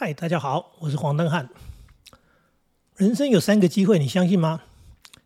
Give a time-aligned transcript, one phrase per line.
[0.00, 1.48] 嗨，大家好，我是黄登汉。
[2.94, 4.60] 人生有三个机会，你相信吗？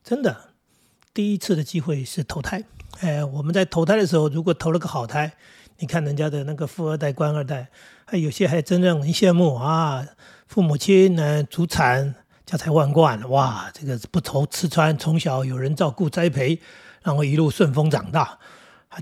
[0.03, 0.35] 真的，
[1.13, 2.65] 第一次的机会是投胎。
[3.01, 5.31] 哎，我们在投胎的时候，如果投了个好胎，
[5.77, 7.69] 你看人家的那个富二代、官二代，
[8.07, 10.07] 还有些还真让人羡慕啊。
[10.47, 12.15] 父母亲呢，祖产，
[12.47, 16.59] 家财万贯，哇，这个不愁吃穿，从小有人照顾栽培，
[17.03, 18.39] 然后一路顺风长大。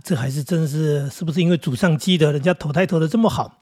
[0.03, 3.60] 这还是真是，是不是因为祖上积德，人家投胎投的这么好？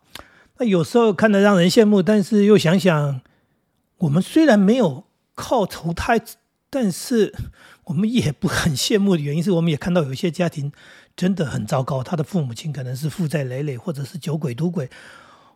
[0.59, 3.21] 那有时候看得让人羡慕，但是又想想，
[3.99, 6.21] 我们虽然没有靠投胎，
[6.69, 7.33] 但是
[7.85, 10.73] 我们也不很羡慕的原因是，我们也看到有一些家庭
[11.17, 14.91] 真的很糟糕，他的父母亲可能是负债累累，或者是酒鬼赌鬼，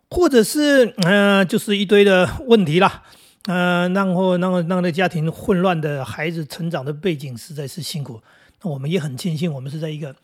[0.09, 3.03] 或者是呃，就是一堆的问题啦，
[3.47, 8.23] 呃，然后让让那家庭混乱的孩子成长的背景实在是辛苦。
[8.63, 10.15] 那我们也很庆幸，我们是在一个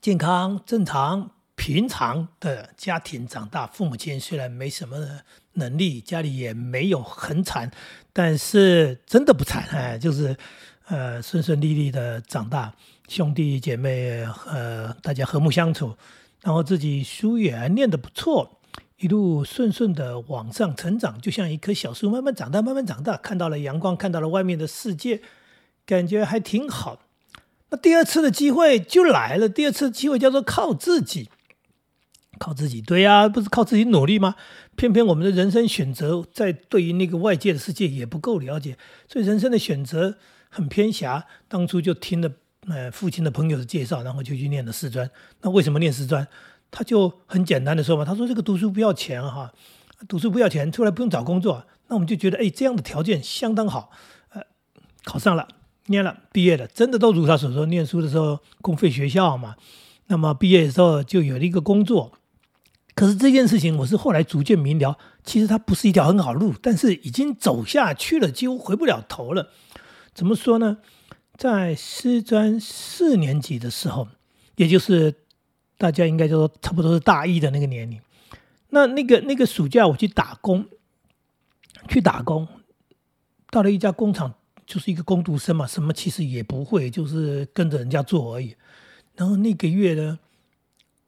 [0.00, 1.30] 健康正常。
[1.62, 4.96] 平常的家庭长大，父母亲虽然没什么
[5.52, 7.70] 能力，家里也没有很惨，
[8.12, 10.36] 但是真的不惨哎，就是
[10.88, 12.74] 呃顺顺利利的长大，
[13.06, 15.94] 兄弟姐妹呃大家和睦相处，
[16.40, 18.58] 然后自己书也念得不错，
[18.96, 25.22] 一路顺顺的往上成长，就像一棵小树慢慢长大，慢慢长大，看到了阳光，看到了外面的世界，
[25.86, 27.02] 感觉还挺好。
[27.70, 31.30] 那第二次的机会就来了，第二次机会叫做靠自己。
[32.38, 34.34] 靠自己，对呀，不是靠自己努力吗？
[34.74, 40.16] 偏偏我们的人生选择在对于那个外界的世界也不够了解，所以人生的选择
[40.48, 41.26] 很偏狭。
[41.46, 42.30] 当初就听了
[42.68, 45.08] 呃父亲的朋友的介绍，然后就去念了师专。
[45.42, 46.26] 那为什么念师专？
[46.70, 49.52] 他就很简单的说嘛，他说这个读书不要钱哈，
[50.08, 51.66] 读书不要钱，出来不用找工作。
[51.88, 53.90] 那我们就觉得哎，这样的条件相当好，
[54.30, 54.42] 呃，
[55.04, 55.46] 考上了，
[55.86, 59.56] 念了，毕业了，真的都如他所说，念书的时候公费学校嘛，
[60.06, 62.12] 那么毕业的时候就有了一个工作。
[62.94, 69.50] 可是这件事情，我是后来逐渐明了，其实它不是一条很好路，但是已经走下去了，几乎回不了头了。
[70.14, 70.78] 怎么说呢？
[71.38, 74.06] 在师专四年级的时候，
[74.56, 75.14] 也就是
[75.78, 77.98] 大家应该就说差不多是大一的那个年龄，
[78.68, 80.66] 那那个那个暑假我去打工，
[81.88, 82.46] 去打工，
[83.50, 84.34] 到了一家工厂，
[84.66, 88.54] 就是一个工读生嘛，什么其实也不会，就是跟着人家做而已。
[89.16, 90.18] 然后那个月呢，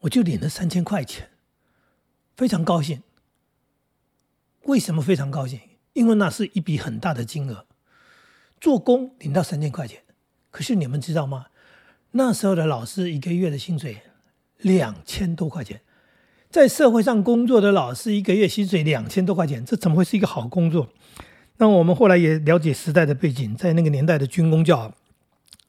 [0.01, 1.29] 我就领了三千块钱。
[2.37, 3.03] 非常高兴。
[4.63, 5.61] 为什么非常高兴？
[5.93, 7.67] 因为那是一笔很大的金额，
[8.61, 10.03] 做工领到三千块钱。
[10.51, 11.47] 可是你们知道吗？
[12.13, 14.03] 那时候的老师一个月的薪水
[14.59, 15.83] 两千多块钱，
[16.49, 20.89] 在社会上工作的老师一个月薪水两千多块钱，这怎么会是一个好工作？
[21.59, 24.93] 那我们后来也了解时代的背景，在那个年代的军工教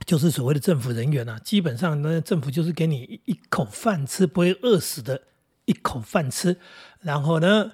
[0.06, 5.24] 就是所谓的政府人员啊，基本上呢，政府就是给你一口饭吃，不会饿死的。
[5.66, 6.58] 一口饭吃，
[7.02, 7.74] 然后呢，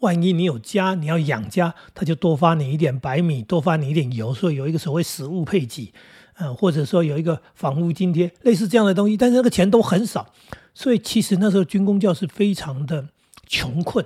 [0.00, 5.92] 万一你有家，你要养家，他就多发你一点白米，多发你一点油，所以有一个所谓食物配给，
[6.34, 10.32] 呃，或者说有一个房屋津贴，类似这样的东西，但是那个钱都很少，
[10.74, 13.08] 所以其实那时候军工教是非常的
[13.46, 14.04] 穷困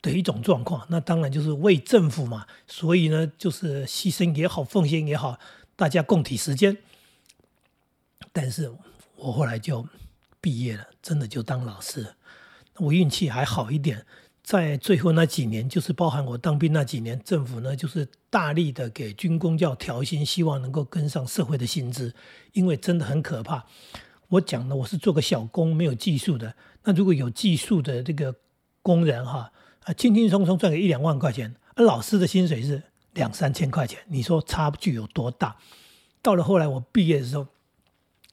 [0.00, 0.86] 的一种状况。
[0.88, 5.38] 那当然就是为政府嘛，所以呢，就是牺牲也好，奉献也好，
[5.76, 6.78] 大家共体时间。
[8.32, 8.72] 但是
[9.16, 9.86] 我后来就
[10.40, 12.14] 毕业了，真的就当老师。
[12.78, 14.04] 我运气还好一点，
[14.42, 22.14] 在最后那几年，就是包含我当兵那几年，政府呢就是大力的给军工教调薪，希望能够跟上社会的薪资，
[22.52, 23.66] 因为真的很可怕。
[24.28, 26.54] 我讲的我是做个小工，没有技术的。
[26.84, 28.34] 那如果有技术的这个
[28.80, 29.52] 工人哈，
[29.84, 32.82] 啊，轻轻松松赚个一两万块钱，而老师的薪水是
[33.12, 35.56] 两三千块钱，你说差距有多大？
[36.22, 37.46] 到了后来我毕业的时候，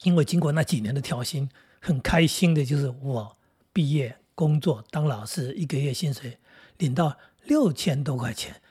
[0.03, 1.49] 因为经过那几年的调薪，
[1.81, 3.37] 很开心的就是我
[3.73, 4.15] 毕业。
[4.39, 6.37] 工作当老师，一个月薪水
[6.77, 8.61] 领到六千多块钱，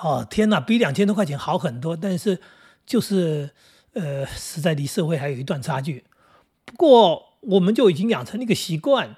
[0.00, 1.94] 哦天哪，比两千多块钱好很多。
[1.94, 2.40] 但是
[2.86, 3.50] 就是
[3.92, 6.04] 呃，实在离社会还有一段差距。
[6.64, 9.16] 不过我们就已经养成一个习惯，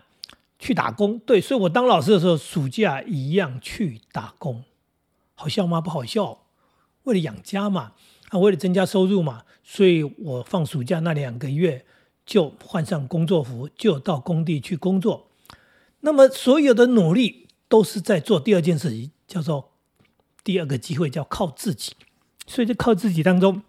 [0.59, 1.17] 去打工。
[1.21, 4.65] 对，所以我当老师的时候，暑假一样去打工。
[5.37, 5.81] 好笑吗？
[5.81, 6.41] 不好笑。
[7.05, 7.93] 为了养家嘛，
[8.31, 11.87] 啊，为了增加收入嘛，所以我放暑假那两个月
[12.27, 15.30] 就换上工作服，就到工地去工作。
[16.01, 19.73] 那么所有的努力都是在做第二件事情，叫做
[20.43, 21.93] 第二个机会，叫靠自己。
[22.47, 23.63] 所以在靠自己当中，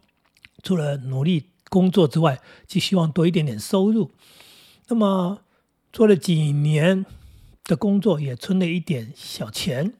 [0.63, 4.11] 除了努力工作之外，就希望多一点点收入。
[4.87, 5.43] 那么
[5.91, 7.05] 做了几年
[7.65, 9.93] 的工作，也存了一点小钱。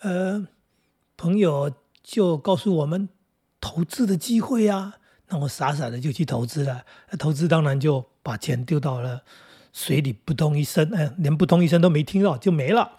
[0.00, 0.46] 呃，
[1.16, 3.08] 朋友就告诉我们
[3.60, 4.96] 投资的机会啊，
[5.28, 6.84] 那我傻傻的就去投资了。
[7.10, 9.22] 那投资当然就把钱丢到了。
[9.72, 12.92] 水里扑通一声，哎，连扑通一声都没听到就没了。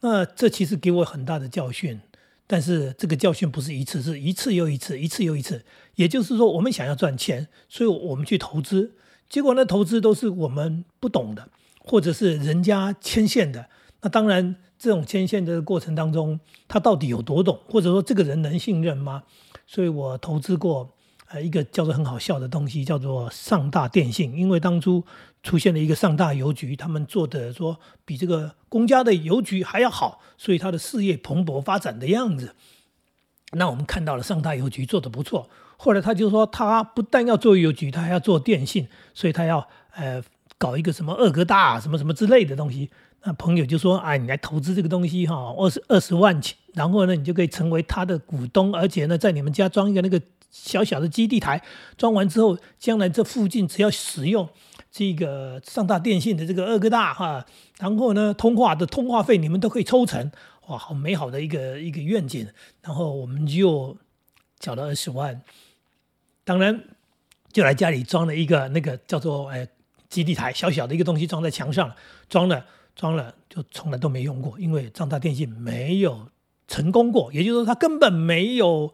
[0.00, 2.00] 那这其实给我很大的教训，
[2.46, 5.64] 但是这个教训不是一次，是一次又一次，一次又一次。
[5.94, 8.94] 也就是说，我们想要赚钱，所以我们去投资，
[9.28, 11.48] 结果呢，投资都是我们不懂的，
[11.78, 13.66] 或者是人家牵线的。
[14.00, 19.24] 那当然，这种牵线的过程当中，他到底有多懂，或者说这个人能信任吗？
[19.66, 20.94] 所以我投资过。
[21.32, 24.34] 呃，一个叫做很好笑的东西，叫做上大电信。
[24.34, 25.04] 因为当初
[25.44, 32.56] 出现了一个上大邮局，他们做的说比这个公家的邮局还要好，所以他的事业蓬勃发展的样子。
[33.52, 35.48] 那我们看到了上大邮局做的不错。
[35.76, 40.20] 后来他就说，他不但要做邮局，他还要做电信，所以他要呃
[40.58, 42.90] 搞一个什么二哥大什么什么之类的东西。
[43.22, 50.20] 那朋友就说，哎，你来投资这个东西哈，二十二十万起，然后呢，你就可以成为他的股东，而且呢，在你们家装一个那个。
[50.50, 51.62] 小小的基地台
[51.96, 54.48] 装完之后，将来这附近只要使用
[54.90, 57.46] 这个上大电信的这个二哥大哈，
[57.78, 60.32] 然后呢，通话的通话费你们都可以抽成，
[60.66, 62.48] 哇，好美好的一个一个愿景。
[62.82, 63.96] 然后我们就
[64.58, 65.40] 缴了二十万，
[66.42, 66.82] 当然
[67.52, 69.68] 就来家里装了一个那个叫做哎
[70.08, 71.94] 基地台，小小的一个东西装在墙上，
[72.28, 76.26] 装了装了就从来都没用过，因为上大电信没有
[76.66, 78.92] 成功过，也就是说它根本没有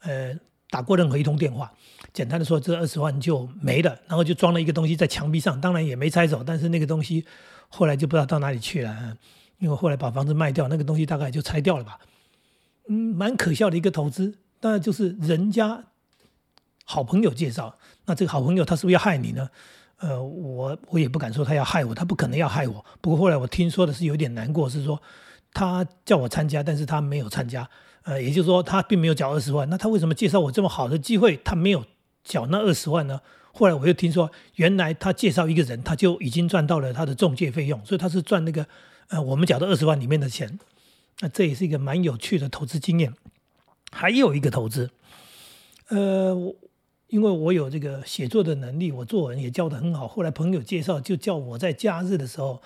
[0.00, 0.36] 呃。
[0.68, 1.72] 打过任何一通电话，
[2.12, 7.24] 简单的说，这二十万就没了，然后就装了一个东西在墙壁上，当然也没拆走，但是那个东西
[7.68, 9.16] 后来就不知道到哪里去了，
[9.58, 11.98] 因为后来把房子卖掉，那个东西大概就拆掉了吧。
[12.88, 15.84] 嗯，蛮可笑的一个投资，当然就是人家
[16.84, 19.48] 好朋友介绍，那这个好朋友他是不是要害你呢？
[19.98, 22.84] 呃，我我也不敢说他要害我，他不可能要害我。
[23.00, 25.00] 不过后来我听说的是有点难过，是说
[25.52, 27.68] 他叫我参加，但是他没有参加。
[28.06, 31.84] 呃，也就是说，他并没有缴二十万，那他为什么介绍我这么好的机会，他没有
[32.22, 33.20] 缴那二十万呢？
[33.52, 38.64] 后来我又听说，原来他介绍一个人，他就已经赚到了他的中介费用，所以他是赚那个
[39.08, 40.56] 呃我们缴的二十万里面的钱。
[41.18, 43.12] 那这也是一个蛮有趣的投资经验。
[43.90, 44.88] 还有一个投资，
[45.88, 46.54] 呃，
[47.08, 50.06] 因为我有这个写作的能力，我作文也教得很好。
[50.06, 52.62] 后来朋友介绍，就叫我在假日的时候，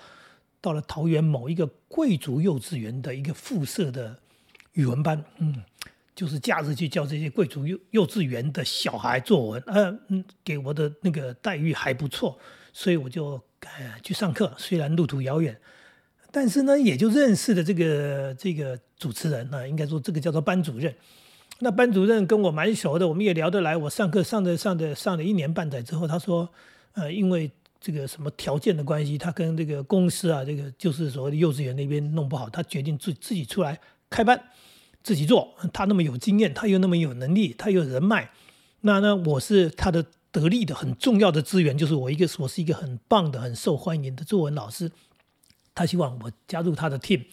[0.59, 4.19] 到了桃园某一个贵族幼稚园的一个附设的。
[4.73, 5.55] 语文班，嗯，
[6.15, 12.37] 就是假日去教这些贵族幼幼稚园的小孩作文，呃，嗯，给我的那个待遇还不错，
[12.71, 13.41] 所以我就
[14.03, 14.53] 去上课。
[14.57, 15.57] 虽然路途遥远，
[16.31, 20.93] 但是呢，也就认识了这个这个主持人啊，应该说这个叫做班主任。
[21.59, 23.77] 那班主任跟我蛮熟的，我们也聊得来。
[23.77, 26.49] 我上课上着上着上了一年半载之后，他说，
[26.93, 33.79] 呃，因为这个什么条件的关系，他跟这个公司啊，这个就是所谓的幼稚园那边弄不好，他决定自自己出来
[34.11, 34.43] 开班。
[35.03, 38.29] 自己做，他那么有经验，他又那么有能力，他有人脉，
[38.81, 44.91] 那呢，我是他的得力的很重要的资源，就是我一个，我是一个很棒的、很受欢迎的作文老师，
[45.73, 47.23] 他希望我加入他的 team，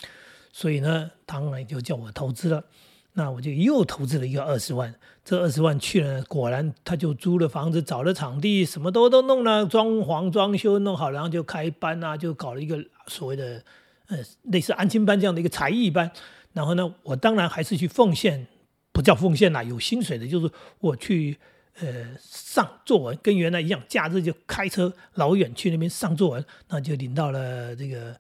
[0.51, 2.65] 所以呢，当然就叫我投资了，
[3.13, 13.63] 那我就又投资了一个二十万，这二十万去了，果然他就租了房子，找了场地，什么都都弄了，装潢、装修弄好，然后就开班啊，就搞了一个所谓的
[14.07, 16.11] 呃类似安亲班这样的一个才艺班。
[16.59, 18.45] 然后呢，我当然还是去奉献，
[18.91, 20.51] 不叫奉献啦，有薪水的，就是
[20.81, 21.39] 我去
[21.79, 28.19] 呃上作文，跟原来一样，假日就开车老远去那边上作文，那就领到了这个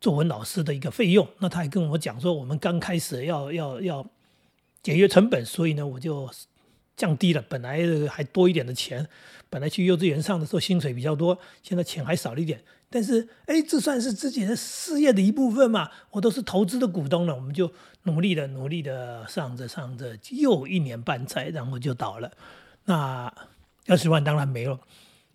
[0.00, 1.26] 作文老师的一个费用。
[1.40, 4.06] 那他还跟我讲说，我们刚开始要要要
[4.80, 6.30] 节约成本，所以呢，我就
[6.96, 9.04] 降低了，本来还多一点的钱，
[9.50, 12.62] 本来去幼稚园上的时候薪水比较多，现在钱还少了一点。
[12.92, 15.88] 但是，哎，这算是自己的事业的一部分嘛？
[16.10, 17.72] 我都是投资的股东了，我们就
[18.02, 22.30] 努力的、努力的上着上着，又一年半载，然后就倒了。
[22.84, 23.32] 那
[23.86, 24.78] 二十万当然没了，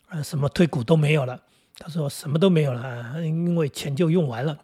[0.09, 1.41] 啊，什么退股都没有了。
[1.79, 4.59] 他说什么都没有了，因为钱就用完了。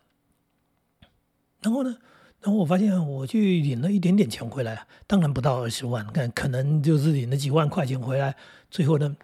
[1.62, 1.96] 然后呢，
[2.42, 8.36] 然后我发现我去领了一点点钱回来，当然不到二十万，看可能就是领了几万块钱回来，
[8.70, 9.16] 最后呢，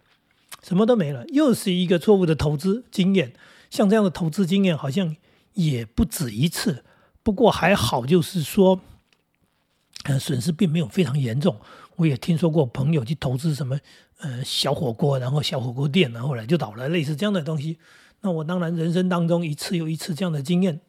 [0.62, 3.32] 什么都没了，又是一个错误的投资经验。
[3.70, 5.16] 像这样的投资经验好像
[5.54, 6.84] 也不止一次，
[7.22, 8.80] 不过还好，就是说，
[10.04, 11.56] 呃，损失并没有非常严重。
[11.96, 13.78] 我也听说过朋友去投资什么，
[14.18, 17.78] 呃，小火锅，然后小火锅店，然后来就倒了，类似这样的东西。
[18.22, 20.80] 那我当然人生当中一次又一次这样的经验，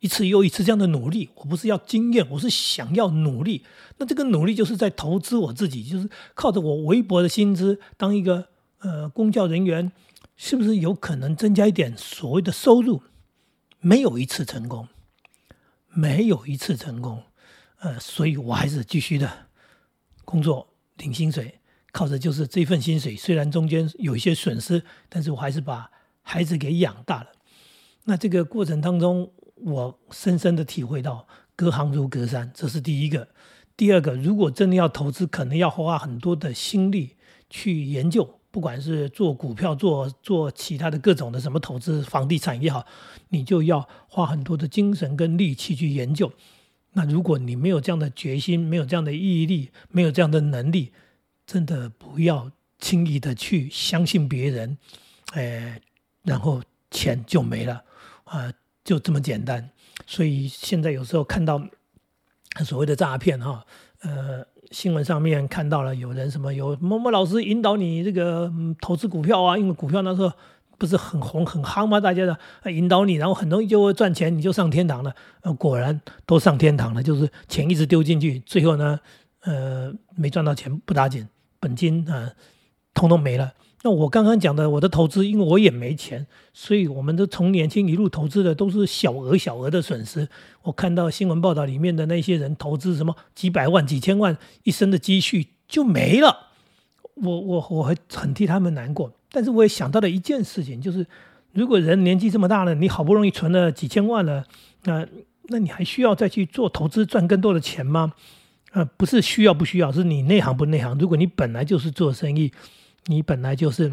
[0.00, 3.64] 一次又一次这样的努力，我不是要经验，我是想要努力。
[3.98, 8.48] 那这个努力就是在投资我自己，就是靠着我微薄的薪资当一个
[8.80, 9.90] 呃公教人员。
[10.42, 13.02] 是不是有可能增加一点所谓的收入？
[13.78, 14.88] 没有一次成功，
[15.90, 17.24] 没有一次成功，
[17.80, 19.30] 呃，所以我还是继续的
[20.24, 21.60] 工作领薪水，
[21.92, 25.90] 靠着就是这份薪水，虽然中间有一些损失，但是我还是把
[26.22, 27.26] 孩子给养大了。
[28.04, 33.28] 那这个过程当中，我深深的体会到隔行如隔山，这是第一个。
[33.76, 37.16] 第二个，如果真的要投资，可能要花很多的心力
[37.50, 42.84] 去研究，不管是做股票、做做其他的各种的什么投资，房地产也好，
[43.28, 46.32] 你就要花很多的精神跟力气去研究。
[46.92, 50.92] 那如果你没有这样的决心，没有这样的毅力，没有这样的能力，
[51.46, 54.76] 真的不要轻易的去相信别人，
[55.32, 55.80] 哎，
[56.22, 57.84] 然后钱就没了
[58.24, 58.52] 啊，
[58.82, 59.70] 就这么简单。
[60.06, 61.62] 所以现在有时候看到。
[62.64, 63.64] 所谓的诈骗哈，
[64.00, 70.32] 呃，新闻上面看到了有人什么有某某老师引导你这个投资股票啊，因为股票那时候
[70.78, 72.00] 不是很红很夯吗？
[72.00, 72.38] 大家的
[72.72, 75.14] 引导你，然后很容易就会赚钱，你就上天堂了。
[75.42, 78.98] 呃，果然都上天堂了，就是钱一直丢进去，最后呢，
[79.42, 82.30] 呃，没赚到钱不打紧，本金啊，
[82.94, 83.52] 通通没了。
[83.82, 90.28] 那我刚刚讲的我的投资，因为我也没钱，所以我们都从年轻一路投资的都是小额小额的损失。
[90.62, 96.48] 我看到新闻报道里面的那些人投资什么几百万、几千万，一生的积蓄就没了。
[97.14, 99.10] 我我我很很替他们难过。
[99.30, 101.06] 但是我也想到了一件事情，就是
[101.54, 104.44] 如果人年纪这么大了，你好不容易存了几千万了，
[104.84, 105.06] 那
[105.44, 108.12] 那你还需要再去做投资赚更多的钱吗？
[108.72, 110.98] 呃，不是需要不需要，是你内行不内行。
[110.98, 112.52] 如果你本来就是做生意。
[113.06, 113.92] 你本来就是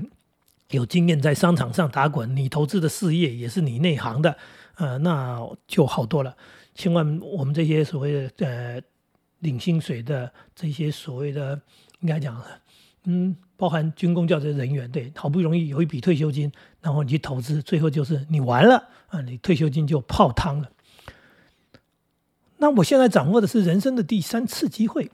[0.71, 4.37] 有经验在商场上打滚，你投资的事业也是你内行的，
[4.75, 6.35] 呃，那就好多了。
[6.75, 8.81] 千万我们这些所谓的呃
[9.39, 11.59] 领薪水的这些所谓的
[12.01, 12.39] 应该讲，
[13.05, 20.69] 嗯，包含军工教职人员，对，好不容易有一笔退休金，然后你去投资，最后就是你完了啊，你退休金就泡汤了。
[22.57, 25.09] 那我现在掌握的是人生的第三次机会。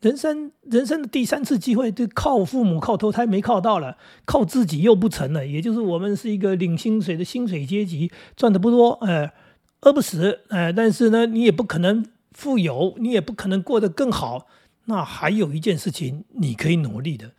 [0.00, 5.46] 人生人生的第三次机会，就靠父母、靠投胎没靠到了，靠自己又不成了。
[5.46, 9.30] 也就是我们是一个领薪水的薪水阶级，赚的不多，呃，
[9.82, 14.46] 饿不死，呃，但是呢，你也不可能富有，你也不可能过得更好。
[14.86, 17.30] 那还有一件事情你可以努力的，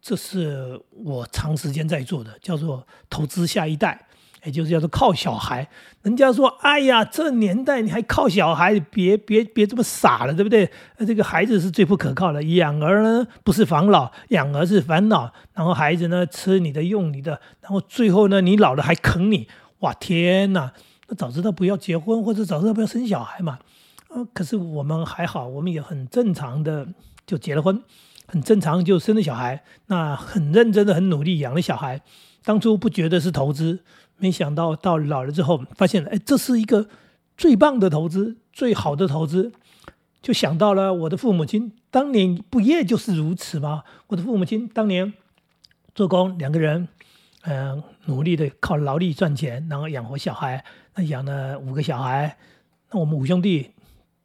[0.00, 4.08] 这是我长时间在做的，叫做投资下一代。
[4.44, 5.68] 也就是叫做靠小孩，
[6.02, 10.68] 人家说，哎呀，这年代你还靠小孩，别别别这么傻了，对不对？
[11.06, 15.32] 这个孩子是最不可靠的，养儿呢不是防老，养儿是烦恼。
[15.54, 19.46] 然后孩子呢吃你的用你的，然后最后呢你老了还啃你，
[19.80, 20.72] 哇天哪！
[21.06, 23.60] 那早知道不要结婚，或者早知道不要生小孩嘛。
[24.08, 26.88] 啊，可是我们还好，我们也很正常的
[27.24, 27.80] 就结了婚，
[28.26, 32.00] 很正常就生了小孩，那很认真的很努力养了小孩。
[32.44, 33.84] 当初不觉得是投资。
[34.18, 36.88] 没想到到老了之后，发现哎，这是一个
[37.36, 39.50] 最棒的投资，最好的投资，
[40.20, 43.82] 就想到了我的父母亲当年不也就是如此吗？
[44.06, 45.12] 我的父母亲当年
[45.94, 46.86] 做工，两个人，
[47.42, 50.64] 嗯，努力的靠劳力赚钱，然后养活小孩，
[50.94, 52.36] 那养了五个小孩，
[52.92, 53.70] 那我们五兄弟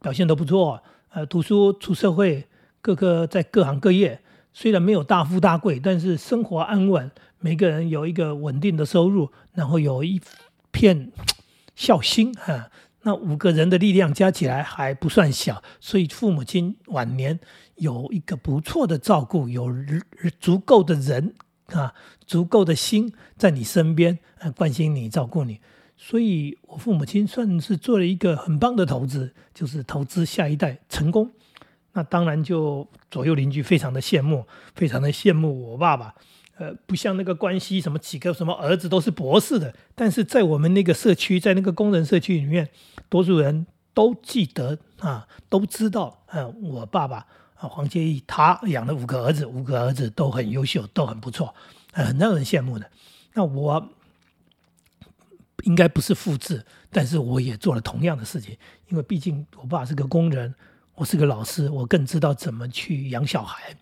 [0.00, 0.80] 表现都不错，
[1.10, 2.46] 呃，读书出社会，
[2.80, 4.20] 各个在各行各业，
[4.52, 7.10] 虽然没有大富大贵，但是生活安稳。
[7.40, 10.20] 每个人有一个稳定的收入，然后有一
[10.70, 11.12] 片
[11.74, 12.70] 孝心哈，
[13.02, 17.38] 那五个人的力量加起来还不算小，所以父母亲晚年
[17.76, 19.72] 有一个不错的照顾，有
[20.40, 21.34] 足够的人
[21.66, 21.94] 啊，
[22.26, 24.18] 足够的心在你身边，
[24.56, 25.60] 关心你，照顾你，
[25.96, 31.30] 所以我父母亲算是做了一个很棒的投资，就是投资下一代成功。
[31.92, 36.14] 那当然就左右邻居非常的羡慕，非常的羡慕我爸爸。
[36.58, 42.68] 呃，不像那个关系，什么几个什么儿子都是博士的，但是在我们那个社区，在那个工人社区里面，
[43.08, 47.18] 多数人都记得啊，都知道，呃，我爸爸
[47.54, 51.54] 啊，黄介义，他养了五个儿子，五个儿子都很优秀，都很不错，
[51.92, 52.90] 很让人羡慕的。
[53.34, 53.88] 那我
[55.62, 58.56] 应该不是复制，但是我也做了同样的事情，
[58.88, 60.52] 因为毕竟我爸是个工人，
[60.96, 63.76] 我是个老师，我更知道怎么去养小孩。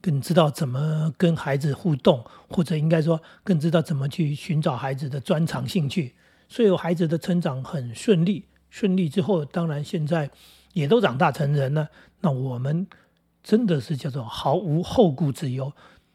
[0.00, 6.14] 更知道怎么跟孩子互动，或者应该说更知道怎么去寻找孩子的专长兴趣，
[6.48, 8.46] 所以孩子的成长很顺利。
[8.70, 10.30] 顺利之后，当然现在
[10.72, 11.88] 也都长大成人了。
[12.20, 12.86] 那我们
[13.42, 15.72] 真的是叫做毫无后顾之忧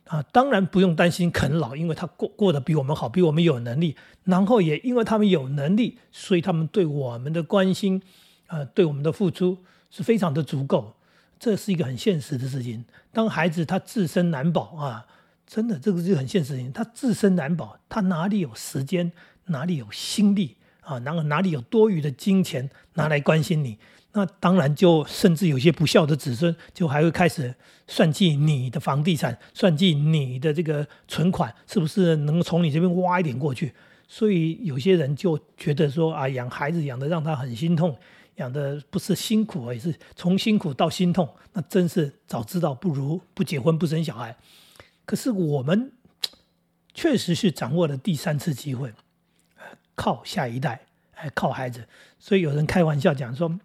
[0.07, 0.23] 啊！
[0.31, 3.97] 当然不用担心啃老，因为他过过得比我们好，比我们有能力。
[4.23, 8.01] 然后也因为他们有能力，所以他们对我们的关心，
[8.47, 9.57] 呃，对我们的付出
[9.91, 10.93] 是非常的足够。
[11.39, 12.83] 这是一个很现实的事情。
[13.11, 15.05] 当孩子他自身难保啊，
[15.45, 16.71] 真的这个是很现实的事情。
[16.71, 19.11] 他自身难保，他哪里有时间，
[19.45, 20.99] 哪里有心力啊？
[20.99, 23.77] 然后哪里有多余的金钱拿来关心你？
[24.13, 27.53] 那当然就甚至有些不孝的子孙，就还会开始
[27.85, 33.73] 算计你的房地产，算计你的这个存款，是不是能从你这边挖一点过去？
[34.07, 37.97] 所以有些人就觉得说啊，养孩子养的让他很心痛，
[38.35, 44.35] 养的不是辛苦，而是从辛苦到心痛，那真是早知道不如不结婚不生小孩。
[45.05, 45.91] 可是我们
[46.93, 48.93] 确实是掌握了第三次机会，
[49.95, 50.81] 靠下一代，
[51.15, 51.87] 哎，靠孩子。
[52.19, 53.59] 所以有人开玩笑讲说：“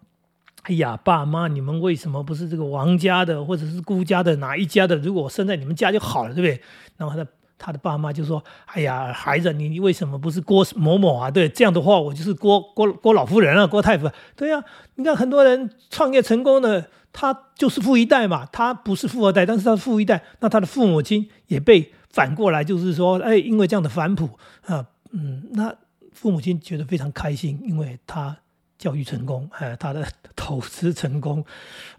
[0.63, 4.95] 哎呀，爸妈，你们为什么不是这个王家的，或者是孤家的哪一家的？
[4.97, 6.61] 如果我生在你们家就好了，对不对？”
[6.97, 7.29] 然后他
[7.61, 11.29] 他的爸妈就说：“哎呀，孩子，你为什么不是郭某某啊？
[11.29, 14.09] 对，这样的话我就是郭郭郭老夫人啊，郭太夫。
[14.35, 14.63] 对呀，
[14.95, 24.29] 你看很多人创业成功的。”他就是富一代嘛，他不是富二代，但是他是富一代，那他的父母亲也被反过来，就是说，哎，因为这样的反哺
[24.65, 25.75] 啊，嗯，那
[26.13, 28.37] 父母亲觉得非常开心，因为他。
[28.81, 30.03] 教育成功，哎，他的
[30.35, 31.45] 投资成功，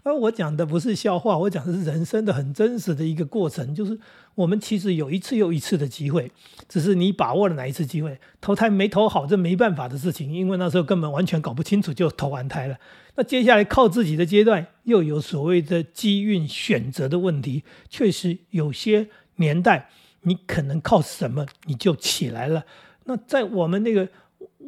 [0.03, 3.97] 而我讲的不是笑话，我讲的是人生的很真实的一个过程，就是
[4.35, 6.29] 我们其实有一次又一次的机会，
[6.67, 12.77] 只是你把握了哪一次机会，投胎没投好，这没办法的事情，因为那时候根本完全搞不清楚就投完胎了。
[13.15, 19.89] 那接下来靠自己的阶段，又有所谓的机运选择的问题，确实有些年代
[20.23, 22.65] 你可能靠什么你就起来了。
[23.05, 24.09] 那在我们那个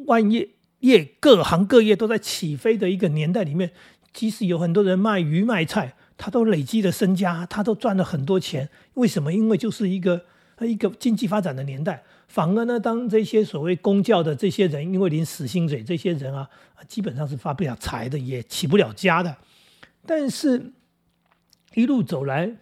[0.06, 0.55] 万一。
[0.86, 3.72] 业各行各业都在起飞的一个年代里面，
[4.12, 8.68] 即使有很多人卖鱼卖菜，他都累积了身家，他都赚了很多钱。
[8.94, 9.32] 为什么？
[9.32, 10.24] 因为就是一个
[10.60, 12.02] 一个经济发展的年代。
[12.28, 16.48] 反而呢，当这些所谓公教的这些人，因为领死薪水，这些人啊，
[16.88, 19.36] 基本上是发不了财的，也起不了家的。
[20.04, 20.72] 但是，
[21.74, 22.56] 一路走来，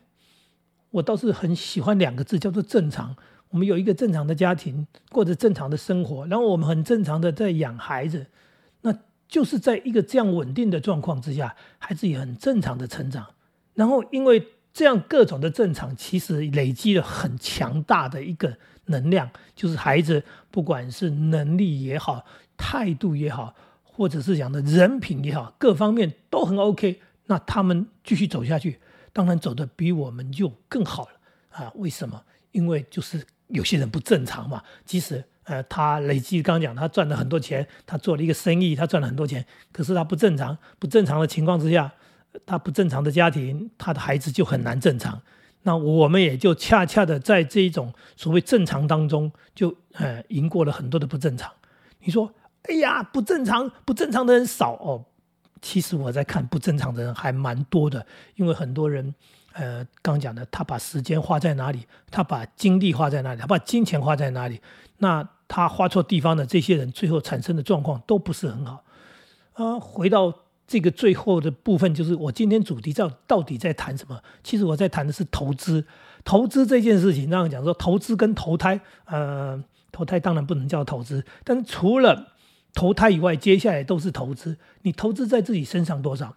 [0.91, 3.17] 我倒是很喜欢两个字，叫做正常。
[3.55, 8.27] 我们有一个正常的家庭，过着正常的生活，然后我们很正常的在养孩子，
[8.81, 8.93] 那
[9.29, 13.25] 就是在一个这样稳定的状况之下，孩子也很正常的成长。
[13.75, 22.25] 然后因为这样各种的正常，其实累积了很强大的一个能量，就是孩子不管是能力也好，
[22.57, 27.01] 态度也好，或者是讲的人品也好，各方面都很 OK。
[27.27, 28.81] 那他们继续走下去，
[29.13, 31.13] 当然走的比我们就更好了
[31.51, 31.73] 啊？
[31.77, 32.21] 为什么？
[32.51, 33.25] 因为就是。
[33.55, 41.93] 有些人不正常嘛，即使呃他累计刚刚讲他赚了很多钱，他做了一个生意，他赚了很多钱，可是他不正常，不正常的情况之下，
[42.45, 45.23] 他不正常的家庭，他的孩子就很难正常。
[45.63, 51.51] 那我们也就恰恰的在这一种所谓正常当中，就呃赢过了很多的不正常。
[52.01, 52.31] 你说，
[52.65, 55.05] 哎呀，不正常，不正常的人少哦，
[55.63, 59.15] 其实我在看不正常的人还蛮多的，因为很多人。
[59.55, 61.87] 呃，刚讲的，他把时间花在哪里？
[62.11, 63.41] 他把精力花在哪里？
[63.41, 64.61] 他把金钱花在哪里？
[64.99, 68.85] 那他花错地方的这些人，最后产生的状况都不是很好。
[69.53, 70.33] 啊，回到
[70.67, 74.21] 这个最后的部分，就是我今天主题到到底在谈什么？
[74.43, 75.87] 其实我在谈的是投资。
[76.25, 79.63] 投资这件事情，刚刚讲说投资跟投胎，呃，
[79.93, 82.33] 投胎当然不能叫投资，但除了
[82.73, 84.57] 投胎以外，接下来都是投资。
[84.83, 86.35] 你投资在自己身上多少？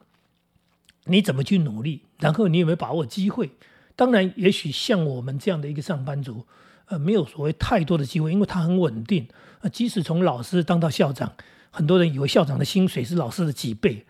[1.09, 2.03] 你怎么去努力？
[2.19, 3.51] 然后你有没有把握机会？
[3.95, 6.45] 当然，也许像我们这样的一个上班族，
[6.85, 9.27] 呃，没有所谓太多的机会，因为他很稳定。
[9.61, 11.33] 呃，即使从老师当到校长，
[11.71, 14.05] 很多人以为校长的薪水是老师的几倍。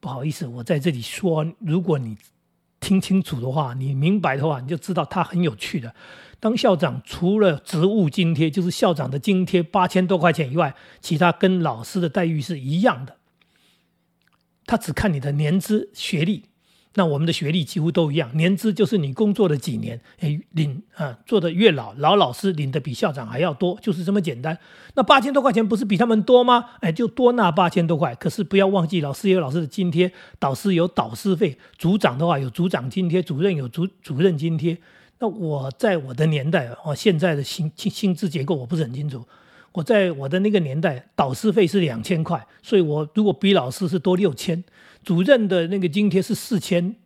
[0.00, 2.16] 不好意思，我在这里说，如果你
[2.78, 5.94] 听清楚的话，你明白的话，你就知道他很有趣的。
[6.38, 13.16] 当校长除了职务津贴，就是校长的津贴八千多块钱以外，其他跟老师的待遇是一样的。
[14.66, 16.42] 他只看你的年资、学历，
[16.94, 18.36] 那我们的学历几乎都一样。
[18.36, 24.58] 年资就是你工作了几年，哎，领啊做的越老，老老师领的比校长还要多，就是这么简单。
[24.94, 26.70] 那八千多块钱不是比他们多吗？
[26.80, 28.14] 哎，就多那八千多块。
[28.16, 34.76] 可是不要忘记，老师有老师的津贴，导师有导师费，组长的话有组长津贴，主任有主主任津贴。
[35.18, 39.24] 那我在我的年代，哦，现在的薪薪薪资结构我不是很清楚。
[39.76, 44.64] 我在我的那个年代，导师费是两千块，所以我如果比老师是多六千，
[45.04, 46.96] 主任的那个津贴是四千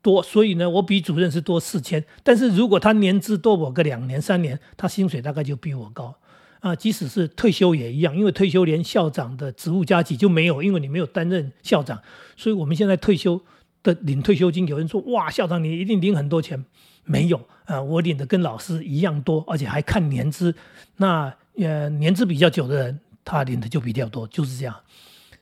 [0.00, 2.04] 多，所以呢，我比主任是多四千。
[2.22, 6.14] 但是如果他年资多我个两年三年，他薪水大概就比我高
[6.60, 6.76] 啊。
[6.76, 12.00] 即使是退休也一样，因为退休连校长的职务加级就没有，因为你没有担任校长，
[12.36, 13.42] 所以我们现在退休
[13.82, 16.64] 的领退休金，有人说哇，校长你一定领很多钱，
[17.02, 20.54] 没有啊，我领的跟老师一样多，而且还看年资，
[20.98, 21.34] 那。
[21.62, 24.74] 呃，年资比较久的人，他领的就比较多，就是这样，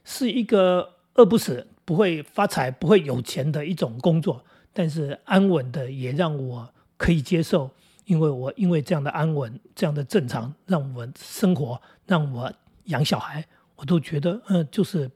[0.04, 7.70] 是一个饿不死、不会发财、不会有钱的一种工作，但是安稳的也让我可以接受，
[8.04, 12.52] 因为我因为这样的安稳、这样的正常，让我生活、让我
[12.84, 13.44] 养小孩，
[13.76, 15.10] 我都觉得嗯，就是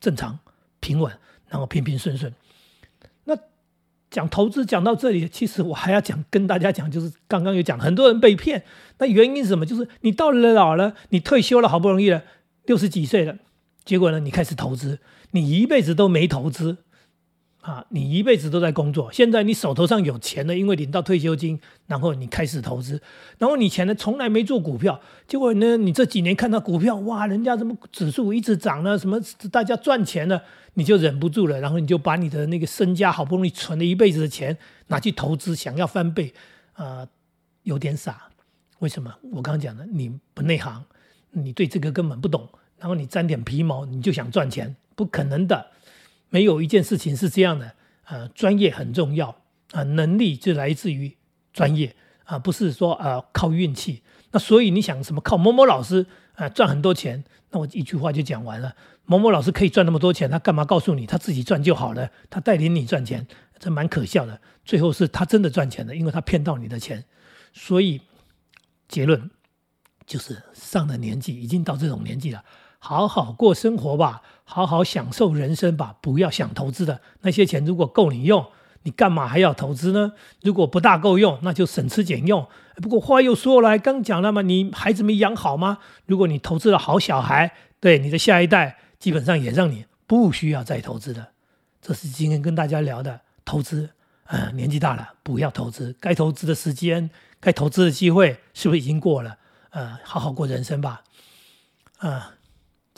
[0.00, 0.38] 正常、
[0.80, 1.12] 平稳，
[1.48, 2.32] 然后平平顺顺。
[4.10, 8.64] 讲投资讲到这里，其实我还要讲跟大家讲，就是刚刚有讲，很多人被骗，
[8.98, 9.64] 那原因是什么？
[9.64, 12.24] 就是你到了老了，你退休了，好不容易了，
[12.66, 13.36] 六十几岁了，
[13.84, 14.98] 结果呢，你开始投资，
[15.30, 16.78] 你一辈子都没投资。
[17.60, 23.00] 啊，你一辈子都在工作，现在你手头上有钱了，因为领到退休金，然后你开始投资，
[23.36, 29.20] 然后你以前呢从来没做股票，结果呢你这几年看到股票，哇，人家什么指数一直涨了，什么
[29.52, 30.42] 大家赚钱了，
[30.74, 36.32] 你就忍不住了，然后你就把你的那个身家好不容易存了一辈子的钱拿去投资，想要翻倍，
[36.72, 37.06] 啊，
[37.64, 38.22] 有点傻。
[38.78, 39.14] 为什么？
[39.32, 40.82] 我刚刚讲的，你不内行，
[41.32, 45.66] 你对这个根本不懂，然后你沾点皮毛，你就想赚钱，不可能的。
[46.30, 47.74] 没有一件事情是这样的，
[48.06, 51.16] 呃，专业很重要啊，能力就来自于
[51.52, 54.02] 专业啊，不是说呃靠运气。
[54.32, 57.24] 那所以你想什么靠某某老师啊赚很多钱？
[57.50, 58.74] 那我一句话就讲完了。
[59.04, 62.08] 某某老师可以赚那么多钱，他干嘛告诉你他自己赚就好了？
[62.30, 63.26] 他带领你赚钱，
[63.58, 64.40] 这蛮可笑的。
[64.64, 67.04] 最后是他真的赚钱了，因为他骗到你的钱。
[67.52, 68.02] 所以
[68.86, 69.28] 结论
[70.06, 72.44] 就是上了年纪，已经到这种年纪了。
[72.82, 78.44] 好好过生活吧，好好享受人生吧，不要想投资的那些钱，如果够你用，
[78.82, 80.14] 你干嘛还要投资呢？
[80.40, 82.48] 如果不大够用，那就省吃俭用。
[82.76, 85.78] 不过话又说来，刚讲了嘛，你孩子没养好吗？
[86.06, 91.28] 如果你投资了好小孩，对你的下一代，基本上也让你不需要再投资的。
[91.82, 93.90] 这是今天跟大家聊的投资。
[94.28, 99.36] 嗯，年纪大了不要投资，该投资的时间，该投资的机会，是不是已经过了？
[99.70, 101.02] 呃，好好过人生吧。
[101.98, 102.32] 啊。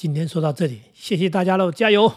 [0.02, 2.12] 今天说到这里，谢谢大家喽，加油！